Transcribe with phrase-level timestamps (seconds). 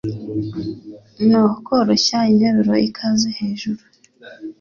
[1.29, 3.83] no koroshya interuro ikaze hejuru